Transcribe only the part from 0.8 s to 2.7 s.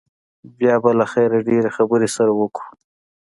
به له خيره ډېرې خبرې سره وکو.